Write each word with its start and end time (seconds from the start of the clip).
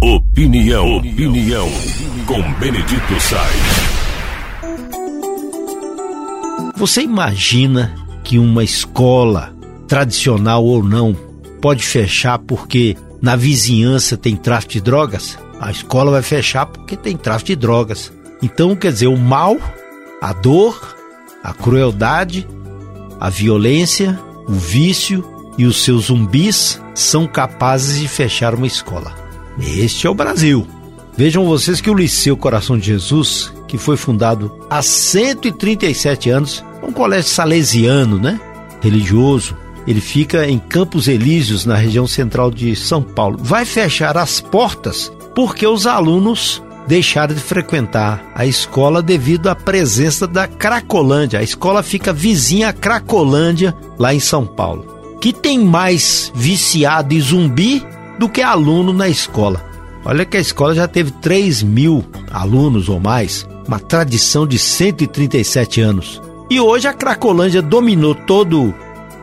Opinião, 0.00 0.98
opinião, 0.98 1.68
com 2.24 2.40
Benedito 2.60 3.20
Sainz. 3.20 3.98
Você 6.76 7.02
imagina 7.02 7.92
que 8.22 8.38
uma 8.38 8.62
escola, 8.62 9.52
tradicional 9.88 10.64
ou 10.64 10.84
não, 10.84 11.14
pode 11.60 11.84
fechar 11.84 12.38
porque 12.38 12.96
na 13.20 13.34
vizinhança 13.34 14.16
tem 14.16 14.36
tráfico 14.36 14.74
de 14.74 14.80
drogas? 14.80 15.36
A 15.60 15.72
escola 15.72 16.12
vai 16.12 16.22
fechar 16.22 16.66
porque 16.66 16.96
tem 16.96 17.16
tráfico 17.16 17.48
de 17.48 17.56
drogas. 17.56 18.12
Então, 18.40 18.76
quer 18.76 18.92
dizer, 18.92 19.08
o 19.08 19.16
mal, 19.16 19.56
a 20.20 20.32
dor, 20.32 20.96
a 21.42 21.52
crueldade, 21.52 22.46
a 23.18 23.28
violência, 23.28 24.16
o 24.46 24.52
vício 24.52 25.24
e 25.58 25.66
os 25.66 25.82
seus 25.82 26.04
zumbis 26.04 26.80
são 26.94 27.26
capazes 27.26 27.98
de 27.98 28.06
fechar 28.06 28.54
uma 28.54 28.66
escola. 28.68 29.27
Este 29.60 30.06
é 30.06 30.10
o 30.10 30.14
Brasil. 30.14 30.66
Vejam 31.16 31.44
vocês 31.44 31.80
que 31.80 31.90
o 31.90 31.94
Liceu 31.94 32.36
Coração 32.36 32.78
de 32.78 32.86
Jesus, 32.86 33.52
que 33.66 33.76
foi 33.76 33.96
fundado 33.96 34.56
há 34.70 34.80
137 34.80 36.30
anos, 36.30 36.64
é 36.80 36.86
um 36.86 36.92
colégio 36.92 37.30
salesiano, 37.30 38.18
né? 38.18 38.40
Religioso. 38.80 39.56
Ele 39.86 40.00
fica 40.00 40.46
em 40.46 40.58
Campos 40.58 41.08
Elíseos, 41.08 41.64
na 41.64 41.74
região 41.74 42.06
central 42.06 42.50
de 42.50 42.76
São 42.76 43.02
Paulo. 43.02 43.38
Vai 43.40 43.64
fechar 43.64 44.16
as 44.16 44.40
portas 44.40 45.10
porque 45.34 45.66
os 45.66 45.86
alunos 45.86 46.62
deixaram 46.86 47.34
de 47.34 47.40
frequentar 47.40 48.30
a 48.34 48.46
escola 48.46 49.02
devido 49.02 49.48
à 49.48 49.54
presença 49.54 50.26
da 50.26 50.46
Cracolândia. 50.46 51.40
A 51.40 51.42
escola 51.42 51.82
fica 51.82 52.12
vizinha 52.12 52.68
à 52.68 52.72
Cracolândia, 52.72 53.76
lá 53.98 54.14
em 54.14 54.20
São 54.20 54.46
Paulo. 54.46 55.16
Que 55.20 55.32
tem 55.32 55.58
mais 55.58 56.30
viciado 56.34 57.12
e 57.12 57.20
zumbi 57.20 57.84
do 58.18 58.28
que 58.28 58.42
aluno 58.42 58.92
na 58.92 59.08
escola. 59.08 59.64
Olha 60.04 60.24
que 60.24 60.36
a 60.36 60.40
escola 60.40 60.74
já 60.74 60.88
teve 60.88 61.10
3 61.10 61.62
mil 61.62 62.04
alunos 62.32 62.88
ou 62.88 62.98
mais, 62.98 63.46
uma 63.66 63.78
tradição 63.78 64.46
de 64.46 64.58
137 64.58 65.80
anos. 65.80 66.20
E 66.50 66.60
hoje 66.60 66.88
a 66.88 66.94
Cracolândia 66.94 67.60
dominou 67.60 68.14
todo 68.14 68.74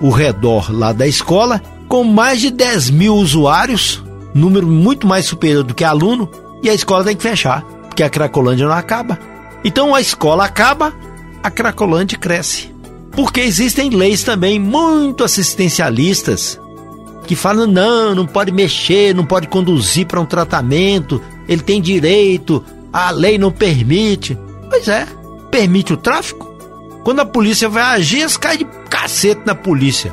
o 0.00 0.10
redor 0.10 0.72
lá 0.72 0.92
da 0.92 1.06
escola, 1.06 1.60
com 1.88 2.02
mais 2.02 2.40
de 2.40 2.50
10 2.50 2.90
mil 2.90 3.14
usuários, 3.14 4.02
número 4.34 4.66
muito 4.66 5.06
mais 5.06 5.26
superior 5.26 5.62
do 5.62 5.74
que 5.74 5.84
aluno, 5.84 6.28
e 6.62 6.70
a 6.70 6.74
escola 6.74 7.04
tem 7.04 7.16
que 7.16 7.22
fechar, 7.22 7.62
porque 7.88 8.02
a 8.02 8.08
Cracolândia 8.08 8.66
não 8.66 8.74
acaba. 8.74 9.18
Então 9.62 9.94
a 9.94 10.00
escola 10.00 10.44
acaba, 10.44 10.94
a 11.42 11.50
Cracolândia 11.50 12.16
cresce. 12.16 12.70
Porque 13.12 13.40
existem 13.40 13.90
leis 13.90 14.22
também 14.22 14.58
muito 14.58 15.24
assistencialistas 15.24 16.58
que 17.30 17.36
falam: 17.36 17.64
não, 17.64 18.12
não 18.12 18.26
pode 18.26 18.50
mexer, 18.50 19.14
não 19.14 19.24
pode 19.24 19.46
conduzir 19.46 20.04
para 20.04 20.20
um 20.20 20.26
tratamento, 20.26 21.22
ele 21.48 21.62
tem 21.62 21.80
direito, 21.80 22.64
a 22.92 23.12
lei 23.12 23.38
não 23.38 23.52
permite. 23.52 24.36
Pois 24.68 24.88
é, 24.88 25.06
permite 25.48 25.92
o 25.92 25.96
tráfico? 25.96 26.52
Quando 27.04 27.20
a 27.20 27.24
polícia 27.24 27.68
vai 27.68 27.84
agir, 27.84 28.22
eles 28.22 28.36
caem 28.36 28.58
de 28.58 28.64
cacete 28.88 29.42
na 29.46 29.54
polícia. 29.54 30.12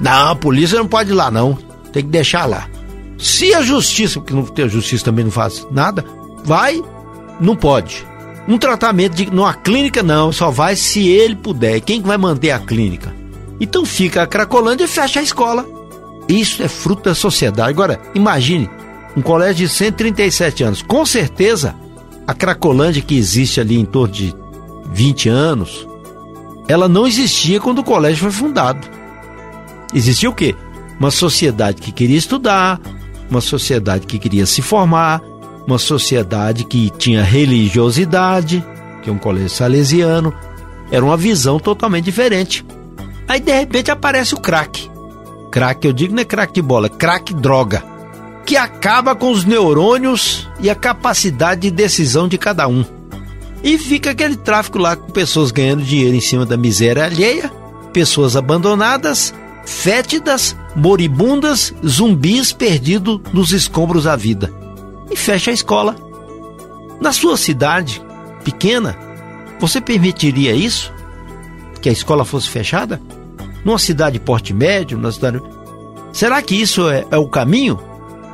Não, 0.00 0.32
a 0.32 0.34
polícia 0.34 0.76
não 0.76 0.88
pode 0.88 1.10
ir 1.10 1.14
lá, 1.14 1.30
não. 1.30 1.56
Tem 1.92 2.02
que 2.02 2.10
deixar 2.10 2.46
lá. 2.46 2.68
Se 3.16 3.54
a 3.54 3.62
justiça, 3.62 4.18
porque 4.20 4.34
não, 4.34 4.66
a 4.66 4.68
justiça 4.68 5.04
também 5.04 5.24
não 5.24 5.30
faz 5.30 5.64
nada, 5.70 6.04
vai, 6.44 6.82
não 7.40 7.54
pode. 7.54 8.04
Um 8.48 8.58
tratamento 8.58 9.14
de, 9.14 9.30
numa 9.30 9.54
clínica, 9.54 10.02
não, 10.02 10.32
só 10.32 10.50
vai 10.50 10.74
se 10.74 11.08
ele 11.08 11.36
puder. 11.36 11.80
Quem 11.80 12.02
vai 12.02 12.18
manter 12.18 12.50
a 12.50 12.58
clínica? 12.58 13.14
Então 13.60 13.86
fica 13.86 14.24
a 14.24 14.26
Cracolândia 14.26 14.84
e 14.84 14.88
fecha 14.88 15.20
a 15.20 15.22
escola. 15.22 15.83
Isso 16.28 16.62
é 16.62 16.68
fruto 16.68 17.04
da 17.04 17.14
sociedade. 17.14 17.70
Agora, 17.70 18.00
imagine 18.14 18.68
um 19.16 19.22
colégio 19.22 19.66
de 19.66 19.72
137 19.72 20.64
anos. 20.64 20.82
Com 20.82 21.04
certeza, 21.04 21.74
a 22.26 22.34
Cracolândia 22.34 23.02
que 23.02 23.16
existe 23.16 23.60
ali 23.60 23.78
em 23.78 23.84
torno 23.84 24.12
de 24.12 24.34
20 24.92 25.28
anos, 25.28 25.86
ela 26.68 26.88
não 26.88 27.06
existia 27.06 27.60
quando 27.60 27.80
o 27.80 27.84
colégio 27.84 28.22
foi 28.22 28.32
fundado. 28.32 28.88
Existia 29.94 30.28
o 30.28 30.34
quê? 30.34 30.54
Uma 30.98 31.10
sociedade 31.10 31.80
que 31.80 31.92
queria 31.92 32.16
estudar, 32.16 32.80
uma 33.30 33.40
sociedade 33.40 34.06
que 34.06 34.18
queria 34.18 34.46
se 34.46 34.62
formar, 34.62 35.20
uma 35.66 35.78
sociedade 35.78 36.64
que 36.64 36.90
tinha 36.90 37.22
religiosidade, 37.22 38.64
que 39.02 39.10
é 39.10 39.12
um 39.12 39.18
colégio 39.18 39.50
salesiano, 39.50 40.32
era 40.90 41.04
uma 41.04 41.16
visão 41.16 41.58
totalmente 41.58 42.04
diferente. 42.04 42.64
Aí 43.26 43.40
de 43.40 43.52
repente 43.52 43.90
aparece 43.90 44.34
o 44.34 44.40
crack. 44.40 44.93
Crack, 45.54 45.86
eu 45.86 45.92
digo 45.92 46.12
não 46.12 46.20
é 46.20 46.24
crack 46.24 46.52
de 46.52 46.60
bola, 46.60 46.86
é 46.86 46.90
crack 46.90 47.32
droga, 47.32 47.84
que 48.44 48.56
acaba 48.56 49.14
com 49.14 49.30
os 49.30 49.44
neurônios 49.44 50.48
e 50.58 50.68
a 50.68 50.74
capacidade 50.74 51.60
de 51.60 51.70
decisão 51.70 52.26
de 52.26 52.36
cada 52.36 52.66
um. 52.66 52.84
E 53.62 53.78
fica 53.78 54.10
aquele 54.10 54.34
tráfico 54.34 54.78
lá 54.78 54.96
com 54.96 55.12
pessoas 55.12 55.52
ganhando 55.52 55.84
dinheiro 55.84 56.16
em 56.16 56.20
cima 56.20 56.44
da 56.44 56.56
miséria 56.56 57.04
alheia, 57.04 57.52
pessoas 57.92 58.34
abandonadas, 58.34 59.32
fétidas, 59.64 60.56
moribundas, 60.74 61.72
zumbis 61.86 62.50
perdidos 62.50 63.20
nos 63.32 63.52
escombros 63.52 64.02
da 64.02 64.16
vida. 64.16 64.52
E 65.08 65.14
fecha 65.14 65.52
a 65.52 65.54
escola. 65.54 65.94
Na 67.00 67.12
sua 67.12 67.36
cidade 67.36 68.02
pequena, 68.42 68.98
você 69.60 69.80
permitiria 69.80 70.52
isso? 70.52 70.92
Que 71.80 71.88
a 71.88 71.92
escola 71.92 72.24
fosse 72.24 72.48
fechada? 72.50 73.00
Numa 73.64 73.78
cidade 73.78 74.18
de 74.18 74.24
porte 74.24 74.52
médio, 74.52 74.98
numa 74.98 75.12
cidade. 75.12 75.40
Será 76.12 76.40
que 76.42 76.54
isso 76.54 76.88
é, 76.88 77.04
é 77.10 77.16
o 77.16 77.28
caminho? 77.28 77.78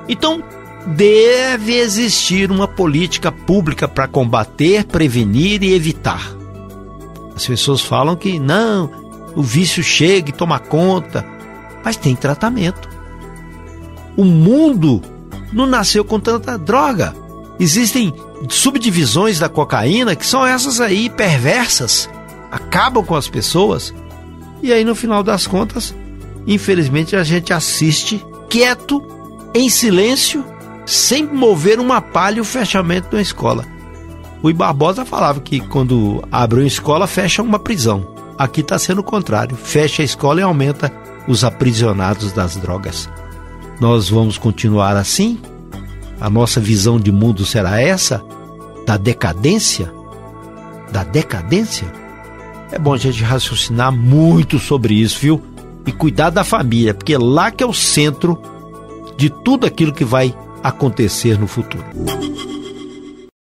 Então, 0.09 0.43
deve 0.87 1.77
existir 1.77 2.51
uma 2.51 2.67
política 2.67 3.31
pública 3.31 3.87
para 3.87 4.09
combater, 4.09 4.85
prevenir 4.85 5.63
e 5.63 5.73
evitar. 5.73 6.35
As 7.35 7.47
pessoas 7.47 7.81
falam 7.81 8.17
que 8.17 8.39
não, 8.39 8.91
o 9.35 9.43
vício 9.43 9.83
chega 9.83 10.31
e 10.31 10.33
toma 10.33 10.59
conta, 10.59 11.25
mas 11.85 11.97
tem 11.97 12.15
tratamento. 12.17 12.89
O 14.17 14.25
mundo 14.25 15.01
não 15.53 15.67
nasceu 15.67 16.05
com 16.05 16.21
tanta 16.21 16.59
droga. 16.59 17.15
Existem 17.59 18.13
subdivisões 18.49 19.39
da 19.39 19.49
cocaína 19.49 20.17
que 20.17 20.27
são 20.27 20.47
essas 20.47 20.81
aí 20.81 21.09
perversas, 21.11 22.09
acabam 22.51 23.05
com 23.05 23.15
as 23.15 23.29
pessoas. 23.29 23.95
E 24.63 24.73
aí, 24.73 24.85
no 24.85 24.95
final 24.95 25.23
das 25.23 25.47
contas, 25.47 25.95
infelizmente 26.47 27.17
a 27.17 27.25
gente 27.25 27.53
assiste 27.53 28.25
quieto, 28.49 29.03
em 29.55 29.69
silêncio, 29.69 30.45
sem 30.87 31.25
mover 31.25 31.79
uma 31.79 32.01
palha 32.01 32.43
o 32.43 32.45
fechamento 32.45 33.09
de 33.09 33.17
uma 33.17 33.23
escola. 33.23 33.65
O 34.43 34.53
Barbosa 34.53 35.05
falava 35.05 35.41
que 35.41 35.61
quando 35.61 36.23
abre 36.33 36.61
uma 36.61 36.67
escola, 36.67 37.07
fecha 37.07 37.43
uma 37.43 37.59
prisão. 37.59 38.15
Aqui 38.39 38.61
está 38.63 38.79
sendo 38.79 39.01
o 39.01 39.05
contrário: 39.05 39.57
fecha 39.57 40.03
a 40.03 40.05
escola 40.05 40.41
e 40.41 40.43
aumenta 40.43 40.91
os 41.29 41.45
aprisionados 41.45 42.33
das 42.33 42.57
drogas. 42.57 43.09
Nós 43.81 44.09
vamos 44.09 44.39
continuar 44.39 44.97
assim? 44.97 45.39
A 46.21 46.29
nossa 46.29 46.61
visão 46.61 46.99
de 46.99 47.13
mundo 47.13 47.45
será 47.47 47.81
essa? 47.81 48.23
Da 48.87 48.97
decadência? 48.97 49.93
Da 50.91 51.05
decadência? 51.05 52.00
É 52.73 52.79
bom 52.79 52.95
a 52.95 52.97
gente 52.97 53.23
raciocinar 53.23 53.93
muito 53.93 54.59
sobre 54.59 54.95
isso, 54.95 55.19
viu? 55.19 55.43
E 55.87 55.93
cuidar 55.93 56.31
da 56.31 56.45
família, 56.45 56.95
porque 56.95 57.17
lá 57.17 57.51
que 57.51 57.65
é 57.65 57.67
o 57.67 57.73
centro 57.73 58.41
de 59.17 59.29
tudo 59.29 59.67
aquilo 59.67 59.93
que 59.93 60.05
vai 60.05 60.35
acontecer 60.63 61.39
no 61.39 61.47
futuro. 61.47 61.85